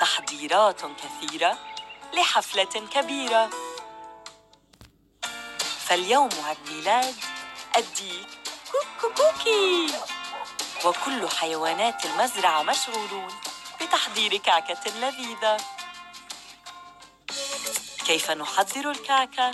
تحضيرات 0.01 0.81
كثيرة 0.81 1.57
لحفلة 2.13 2.87
كبيرة. 2.93 3.49
فاليوم 5.79 6.29
عيد 6.43 6.57
ميلاد 6.71 7.15
الديك 7.77 8.27
كوكو 8.71 9.13
كوكي. 9.13 9.93
وكل 10.85 11.29
حيوانات 11.29 12.05
المزرعة 12.05 12.63
مشغولون 12.63 13.33
بتحضير 13.81 14.37
كعكة 14.37 14.91
لذيذة. 14.99 15.57
كيف 18.05 18.31
نحضر 18.31 18.91
الكعكة؟ 18.91 19.51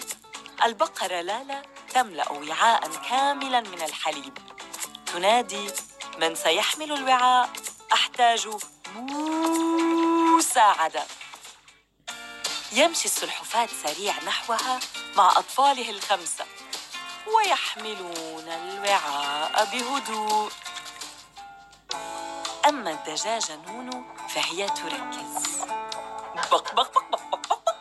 البقرة 0.64 1.22
لالا 1.22 1.62
تملأ 1.94 2.32
وعاء 2.32 2.88
كاملا 3.10 3.62
من 3.62 3.82
الحليب. 3.82 4.38
تنادي 5.06 5.68
من 6.20 6.36
سيحمل 6.36 6.92
الوعاء. 6.92 7.50
أحتاج 7.92 8.50
مساعدة. 10.38 11.04
يمشي 12.72 13.06
السلحفاة 13.06 13.70
سريع 13.84 14.14
نحوها 14.24 14.80
مع 15.16 15.32
أطفاله 15.32 15.90
الخمسة 15.90 16.46
ويحملون 17.36 18.50
الوعاء 18.50 19.66
بهدوء. 19.66 20.52
أما 22.68 22.92
الدجاجة 22.92 23.56
نونو 23.56 24.04
فهي 24.30 24.70
تركز. 24.70 25.62
بق 26.36 26.74
بق 26.74 26.94
بق 26.94 27.10
بق 27.10 27.26
بق 27.32 27.48
بق 27.50 27.74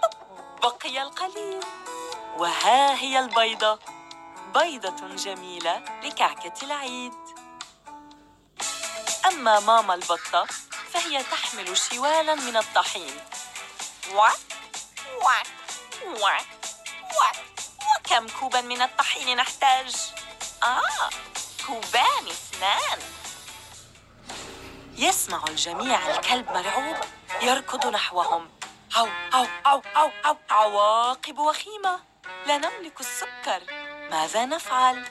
بق 0.62 0.76
بقي 0.76 1.02
القليل. 1.02 1.60
وها 2.36 2.94
هي 2.94 3.18
البيضة. 3.18 3.78
بيضة 4.54 5.14
جميلة 5.14 5.84
لكعكة 6.02 6.64
العيد. 6.64 7.12
أما 9.32 9.60
ماما 9.60 9.94
البطة 9.94 10.46
فهي 10.92 11.22
تحمل 11.22 11.76
شوالا 11.76 12.34
من 12.34 12.56
الطحين. 12.56 13.20
وكم 17.96 18.28
كوبا 18.40 18.60
من 18.60 18.82
الطحين 18.82 19.36
نحتاج؟ 19.36 19.96
آه 20.62 21.10
كوبان 21.66 22.26
اثنان. 22.28 22.98
يسمع 24.96 25.44
الجميع 25.48 26.10
الكلب 26.10 26.50
مرعوب 26.50 26.96
يركض 27.42 27.86
نحوهم. 27.86 28.50
عو 28.94 29.08
عو 29.32 29.46
عو 29.66 29.82
عو 29.94 30.10
عو. 30.24 30.36
عواقب 30.50 31.38
وخيمة. 31.38 32.00
لا 32.46 32.58
نملك 32.58 33.00
السكر. 33.00 33.62
ماذا 34.10 34.44
نفعل؟ 34.44 35.08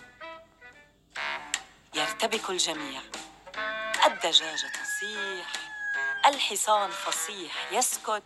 يرتبك 1.93 2.49
الجميع. 2.49 3.01
الدجاجة 4.06 4.68
تصيح 4.68 5.47
الحصان 6.26 6.91
فصيح 6.91 7.54
يسكت 7.72 8.24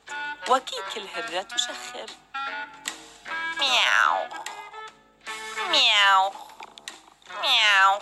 وكيك 0.49 0.97
الهرة 0.97 1.41
تشخر. 1.41 2.05
مياو 3.59 4.29
مياو 5.69 6.33
مياو. 7.41 7.99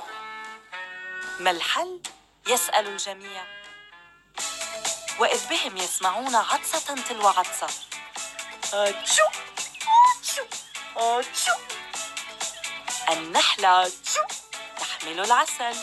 ما 1.40 1.52
الحل؟ 1.52 2.02
يسأل 2.48 2.88
الجميع. 2.88 3.46
وإذ 5.20 5.48
بهم 5.48 5.78
يسمعون 5.78 6.36
عطسة 6.36 6.96
تلو 6.96 7.28
عطسة. 7.28 7.68
أتشو 8.74 9.24
أتشو 10.18 10.46
أتشو. 10.98 11.54
النحلة 13.10 13.92
تحمل 14.80 15.20
العسل. 15.20 15.76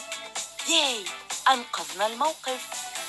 ياي! 0.68 1.19
أنقذنا 1.50 2.06
الموقف. 2.06 2.66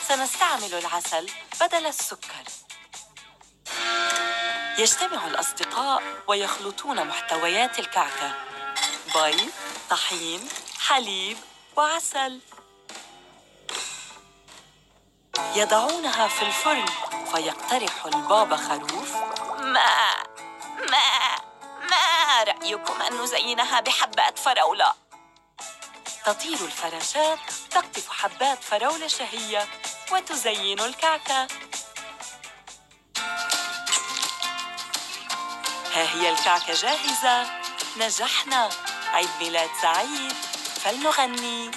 سنستعمل 0.08 0.74
العسل 0.74 1.30
بدل 1.62 1.86
السكر. 1.86 2.44
يجتمع 4.78 5.28
الأصدقاء 5.28 6.04
ويخلطون 6.28 7.08
محتويات 7.08 7.80
الكعكة. 7.80 8.36
بيض، 9.16 9.50
طحين، 9.90 10.50
حليب 10.80 11.38
وعسل. 11.76 12.40
يضعونها 15.56 16.28
في 16.28 16.42
الفرن 16.42 16.86
فيقترح 17.32 18.06
البابا 18.06 18.58
خروف. 18.58 19.16
ما 19.60 20.14
ما 20.90 21.36
ما 21.90 22.44
رأيكم 22.44 23.02
أن 23.02 23.22
نزينها 23.22 23.80
بحبات 23.80 24.40
فراولة؟ 24.40 25.01
تطير 26.26 26.54
الفراشات 26.66 27.40
تقطف 27.72 28.10
حبات 28.10 28.64
فراولة 28.64 29.08
شهية 29.08 29.68
وتزين 30.12 30.80
الكعكة. 30.80 31.48
ها 35.94 36.16
هي 36.16 36.30
الكعكة 36.30 36.74
جاهزة. 36.74 37.50
نجحنا. 37.98 38.70
عيد 39.14 39.30
ميلاد 39.42 39.70
سعيد. 39.82 40.34
فلنغني. 40.84 41.72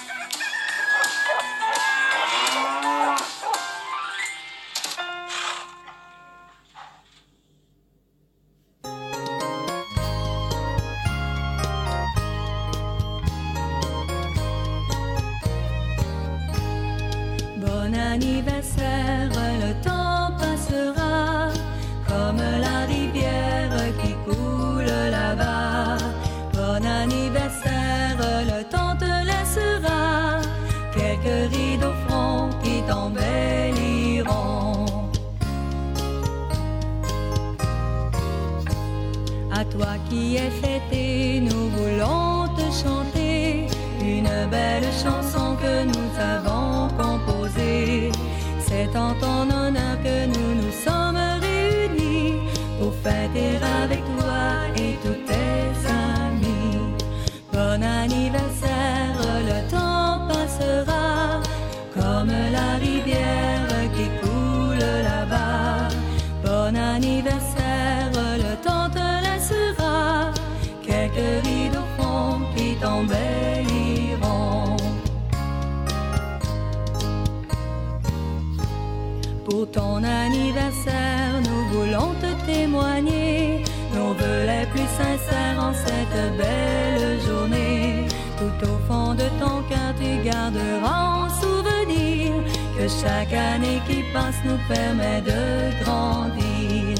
Garderas 90.25 91.25
en 91.25 91.29
souvenir 91.41 92.31
que 92.77 92.85
chaque 93.01 93.33
année 93.33 93.79
qui 93.87 93.99
passe 94.13 94.39
nous 94.43 94.59
permet 94.67 95.21
de 95.21 95.41
grandir. 95.81 96.97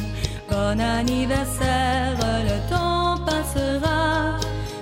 Bon 0.49 0.79
anniversaire, 0.79 2.17
le 2.49 2.57
temps 2.73 3.17
passera 3.25 4.37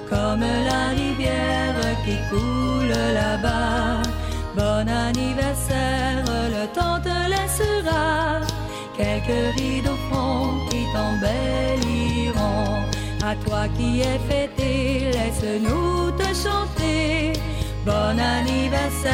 comme 0.10 0.46
la 0.72 0.84
rivière 1.02 1.76
qui 2.06 2.18
coule 2.30 2.96
là-bas. 3.20 4.02
Bon 4.56 4.86
anniversaire, 5.08 6.26
le 6.58 6.66
temps 6.78 7.00
te 7.08 7.16
laissera 7.34 8.42
quelques 8.98 9.44
rides 9.58 9.90
au 9.94 10.70
qui 10.70 10.82
t'embelliront. 10.94 12.74
À 13.26 13.36
toi 13.46 13.62
qui 13.78 14.02
es 14.02 14.20
fêté, 14.30 15.12
laisse-nous 15.18 16.12
te 16.20 16.28
chanter. 16.44 17.34
Bon 17.86 18.18
anniversaire. 18.18 19.14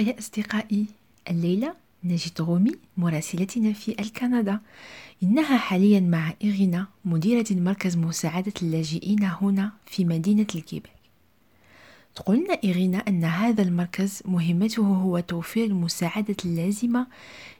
الخير 0.00 0.18
أصدقائي 0.18 0.86
الليلة 1.30 1.74
نجد 2.04 2.40
رومي 2.40 2.72
مراسلتنا 2.96 3.72
في 3.72 4.00
الكندا. 4.00 4.60
إنها 5.22 5.56
حاليا 5.56 6.00
مع 6.00 6.34
إيغينا 6.44 6.86
مديرة 7.04 7.46
مركز 7.50 7.96
مساعدة 7.96 8.52
اللاجئين 8.62 9.22
هنا 9.24 9.72
في 9.86 10.04
مدينة 10.04 10.46
الكيبك 10.54 10.90
تقولنا 12.14 12.58
إيغينا 12.64 12.98
أن 12.98 13.24
هذا 13.24 13.62
المركز 13.62 14.22
مهمته 14.24 14.82
هو 14.82 15.20
توفير 15.20 15.64
المساعدة 15.64 16.36
اللازمة 16.44 17.06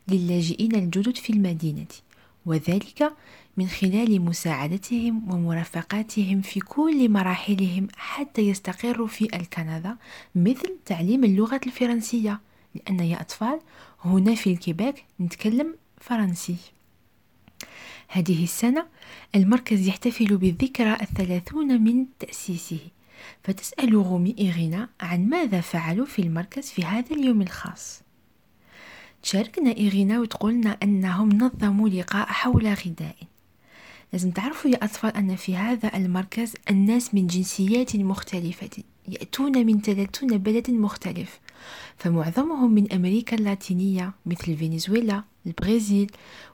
للاجئين 0.09 0.75
الجدد 0.75 1.17
في 1.17 1.33
المدينة 1.33 1.87
وذلك 2.47 3.13
من 3.61 3.69
خلال 3.69 4.21
مساعدتهم 4.21 5.33
ومرافقاتهم 5.33 6.41
في 6.41 6.61
كل 6.61 7.09
مراحلهم 7.09 7.89
حتى 7.97 8.43
يستقروا 8.43 9.07
في 9.07 9.25
الكندا 9.25 9.97
مثل 10.35 10.77
تعليم 10.87 11.25
اللغة 11.25 11.61
الفرنسية. 11.67 12.41
لأن 12.75 13.01
يا 13.01 13.21
أطفال 13.21 13.61
هنا 14.05 14.35
في 14.35 14.53
الكيباك 14.53 15.05
نتكلم 15.21 15.75
فرنسي. 16.01 16.57
هذه 18.09 18.45
السنة 18.45 18.87
المركز 19.35 19.87
يحتفل 19.87 20.37
بالذكرى 20.37 20.93
الثلاثون 20.93 21.85
من 21.85 22.07
تأسيسه. 22.19 22.81
فتسأل 23.45 23.95
رومي 23.95 24.35
إيغينا 24.39 24.89
عن 25.01 25.29
ماذا 25.29 25.61
فعلوا 25.61 26.07
في 26.07 26.23
المركز 26.23 26.71
في 26.71 26.85
هذا 26.85 27.17
اليوم 27.17 27.43
الخاص. 27.43 28.03
تشاركنا 29.23 29.77
إيغينا 29.77 30.21
وتقولنا 30.21 30.77
أنهم 30.83 31.29
نظموا 31.29 31.89
لقاء 31.89 32.27
حول 32.27 32.67
غذاء 32.67 33.30
لازم 34.13 34.31
تعرفوا 34.31 34.71
يا 34.71 34.85
أطفال 34.85 35.17
أن 35.17 35.37
في 35.37 35.57
هذا 35.57 35.97
المركز 35.97 36.55
الناس 36.71 37.15
من 37.15 37.27
جنسيات 37.27 37.97
مختلفة 37.97 38.71
يأتون 39.09 39.67
من 39.67 39.81
30 39.81 40.39
بلد 40.39 40.71
مختلف. 40.71 41.41
فمعظمهم 41.97 42.71
من 42.71 42.93
أمريكا 42.93 43.37
اللاتينية 43.37 44.13
مثل 44.27 44.57
فنزويلا 44.57 45.25
البرازيل 45.47 46.11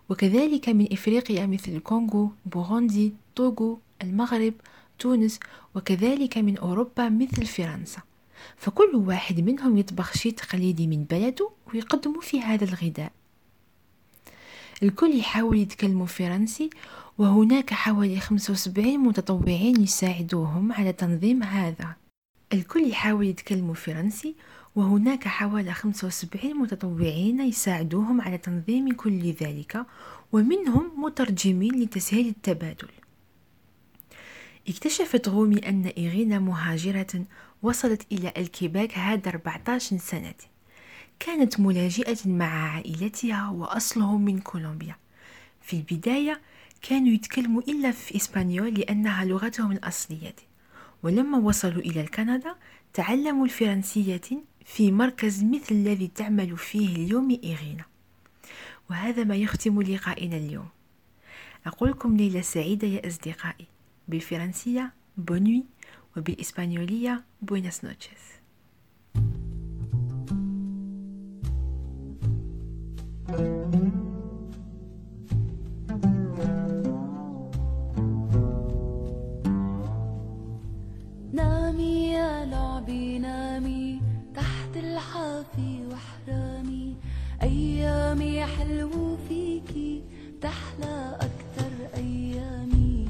وكذلك 0.08 0.68
من 0.68 0.92
إفريقيا 0.92 1.46
مثل 1.46 1.72
الكونغو 1.72 2.30
بوروندي 2.46 3.14
توغو 3.34 3.78
المغرب 4.02 4.54
تونس 4.98 5.40
وكذلك 5.74 6.38
من 6.38 6.58
أوروبا 6.58 7.08
مثل 7.08 7.46
فرنسا. 7.46 8.00
فكل 8.56 8.90
واحد 8.94 9.40
منهم 9.40 9.78
يطبخ 9.78 10.16
شيء 10.16 10.32
تقليدي 10.32 10.86
من 10.86 11.04
بلده 11.04 11.50
ويقدمه 11.74 12.20
في 12.20 12.40
هذا 12.40 12.64
الغذاء 12.64 13.12
الكل 14.82 15.18
يحاول 15.18 15.58
يتكلموا 15.58 16.06
فرنسي 16.06 16.70
وهناك 17.18 17.74
حوالي 17.74 18.20
75 18.20 18.98
متطوعين 18.98 19.80
يساعدوهم 19.80 20.72
على 20.72 20.92
تنظيم 20.92 21.42
هذا. 21.42 21.96
الكل 22.52 22.88
يحاول 22.88 23.26
يتكلموا 23.26 23.74
فرنسي 23.74 24.34
وهناك 24.76 25.28
حوالي 25.28 25.72
75 25.72 26.54
متطوعين 26.54 27.40
يساعدوهم 27.40 28.20
على 28.20 28.38
تنظيم 28.38 28.92
كل 28.92 29.30
ذلك 29.30 29.86
ومنهم 30.32 31.04
مترجمين 31.04 31.82
لتسهيل 31.82 32.28
التبادل. 32.28 32.88
اكتشفت 34.68 35.28
رومي 35.28 35.58
أن 35.68 35.86
إيغينا 35.86 36.38
مهاجرة 36.38 37.24
وصلت 37.62 38.06
إلى 38.12 38.32
الكيباك 38.36 38.98
هذا 38.98 39.28
14 39.28 39.98
سنة. 39.98 40.34
كانت 41.20 41.60
ملاجئة 41.60 42.28
مع 42.28 42.72
عائلتها 42.74 43.50
وأصلهم 43.50 44.24
من 44.24 44.38
كولومبيا. 44.38 44.96
في 45.60 45.76
البداية 45.76 46.40
كانوا 46.82 47.08
يتكلموا 47.08 47.62
إلا 47.62 47.90
في 47.90 48.16
إسبانيول 48.16 48.74
لأنها 48.74 49.24
لغتهم 49.24 49.72
الأصلية. 49.72 50.34
ولما 51.02 51.38
وصلوا 51.38 51.82
إلى 51.82 52.06
كندا 52.06 52.54
تعلموا 52.92 53.44
الفرنسية 53.44 54.20
في 54.64 54.92
مركز 54.92 55.44
مثل 55.44 55.74
الذي 55.74 56.06
تعمل 56.08 56.56
فيه 56.56 56.96
اليوم 56.96 57.38
إيغينا. 57.44 57.84
وهذا 58.90 59.24
ما 59.24 59.36
يختم 59.36 59.82
لقائنا 59.82 60.36
اليوم. 60.36 60.68
أقول 61.66 61.90
لكم 61.90 62.16
ليلة 62.16 62.40
سعيدة 62.40 62.88
يا 62.88 63.06
أصدقائي. 63.06 63.66
بالفرنسية 64.08 64.92
bonne 65.16 65.43
nuit 65.43 65.64
وبالإسبانيولية 66.16 67.24
buenas 67.42 67.84
noches 67.84 68.36
نامي 73.28 73.65
يا 82.86 82.92
لعبي 82.92 83.18
نامي 83.18 84.00
تحت 84.34 84.76
الحافي 84.76 85.86
وإحرامي. 85.86 86.96
أيامي 87.42 88.44
حلو 88.44 89.16
فيكي 89.28 90.02
تحلى 90.40 91.18
أكتر 91.20 91.72
أيامي. 91.96 93.08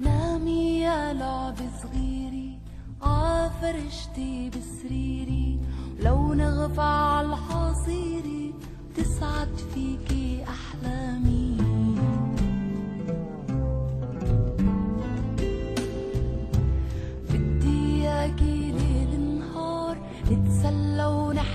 نامي 0.00 0.80
يا 0.80 1.12
لعب 1.12 1.56
صغيري 1.82 2.58
عافرشتي 3.02 4.50
بسريري. 4.50 5.60
لو 6.00 6.34
نغفى 6.34 6.80
عالحصيري 6.80 8.54
تسعد 8.96 9.56
فيكي 9.74 10.44
أحلامي. 10.44 11.47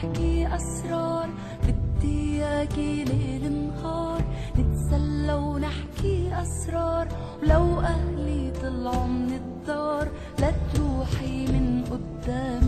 ونحكي 0.03 0.55
أسرار 0.55 1.29
بدي 1.63 2.43
إياكي 2.43 3.03
ليل 3.03 3.51
نهار. 3.51 4.21
نتسلى 4.59 5.33
ونحكي 5.33 6.41
أسرار 6.41 7.07
ولو 7.41 7.79
أهلي 7.79 8.51
طلعوا 8.61 9.07
من 9.07 9.33
الدار. 9.33 10.07
لا 10.39 10.51
تروحي 10.73 11.47
من 11.47 11.83
قدامي. 11.91 12.62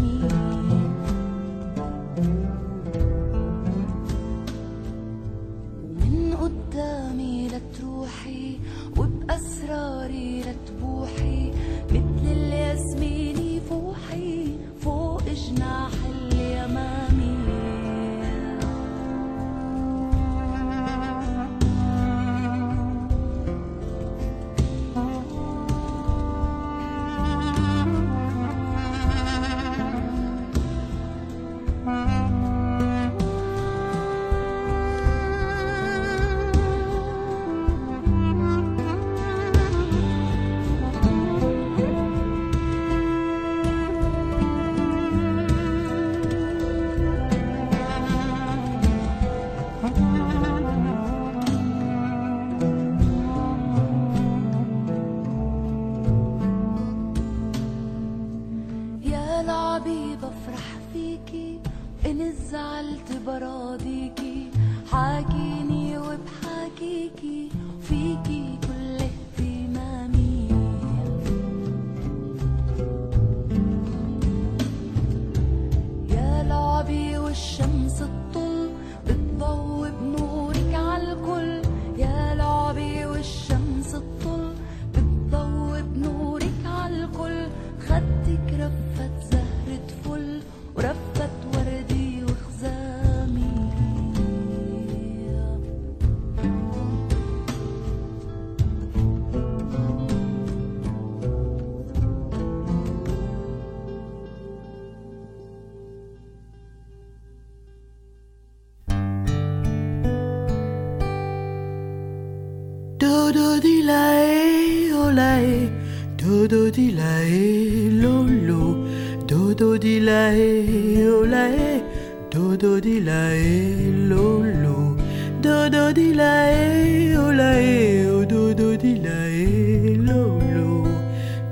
Dodo 116.55 116.69
di 116.69 116.95
la 116.95 117.19
e 117.19 117.89
lolo, 117.91 118.87
dodo 119.25 119.77
di 119.77 119.99
la 119.99 120.31
e 120.31 121.05
o 121.05 121.25
la 121.25 121.49
e, 121.53 121.83
dodo 122.29 122.79
di 122.79 123.03
la 123.03 123.33
e 123.33 123.91
lolo, 124.07 124.95
dodo 125.41 125.91
di 125.91 126.13
la 126.13 126.47
e 126.49 127.17
o 127.17 127.29
la 127.33 127.59
e 127.59 128.07
o 128.07 128.23
dodo 128.23 128.73
di 128.77 129.01
la 129.01 129.27
e 129.27 129.99
lolo, 130.01 130.87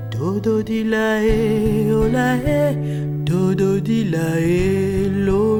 dodo 0.08 0.62
di 0.62 0.88
la 0.88 1.20
e 1.20 1.92
o 1.92 2.08
la 2.08 2.40
e, 2.42 2.74
dodo 3.24 3.78
di 3.80 4.08
la 4.08 4.38
e 4.38 5.10
lolo. 5.12 5.53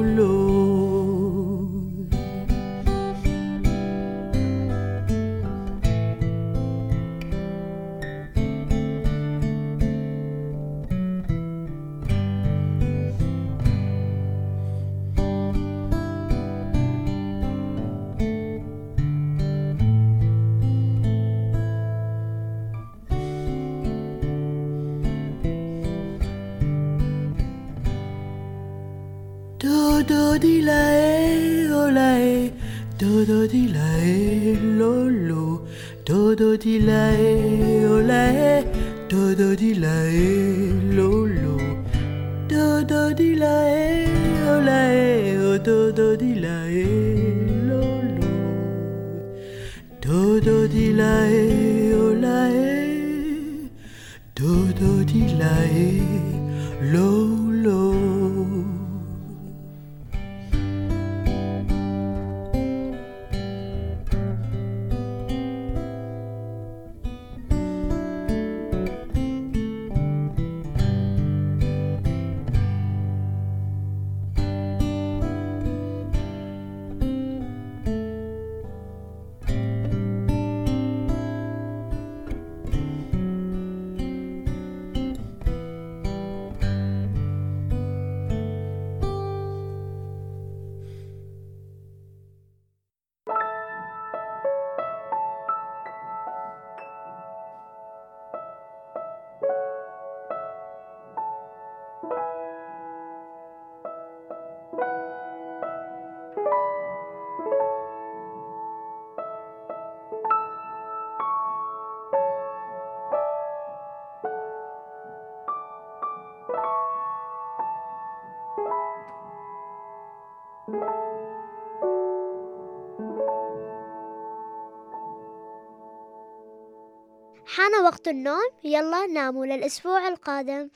حان 127.55 127.83
وقت 127.83 128.07
النوم 128.07 128.49
يلا 128.63 129.05
ناموا 129.05 129.45
للأسبوع 129.45 130.07
القادم. 130.07 130.69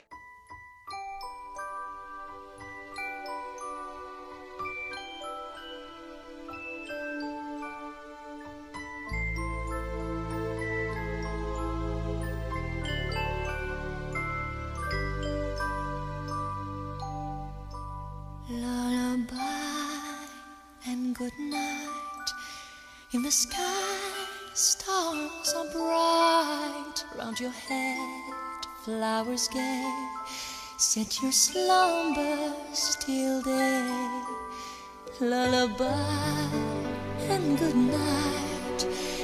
Flowers 28.90 29.48
gay. 29.50 29.86
Set 30.78 31.22
your 31.22 31.32
slumbers 31.32 32.98
till 33.00 33.40
day. 33.44 34.24
Lullaby 35.22 36.50
and 37.30 37.60
good 37.60 37.76
night. 37.76 38.82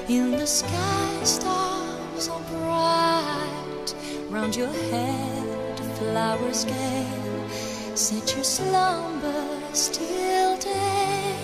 In 0.08 0.30
the 0.32 0.46
sky, 0.46 1.24
stars 1.24 2.28
are 2.30 2.46
bright. 2.52 3.88
Round 4.30 4.56
your 4.56 4.76
head, 4.92 5.80
flowers 5.98 6.66
gay. 6.66 7.08
Set 7.96 8.36
your 8.36 8.44
slumbers 8.44 9.90
till 9.90 10.58
day. 10.60 11.36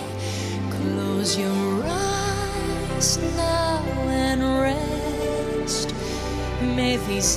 Close 0.70 1.36
your 1.36 1.82
eyes 1.84 3.18
now 3.36 3.82
and 4.24 4.42
rest. 4.68 5.92
May 6.76 6.98
these 7.08 7.36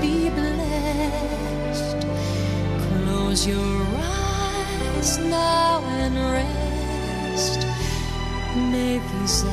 be 0.00 0.30
blessed. 0.30 2.06
Close 2.86 3.46
your 3.46 3.86
eyes 3.98 5.18
now 5.18 5.82
and 5.86 6.14
rest. 6.32 7.66
May 8.70 8.98
these 8.98 9.44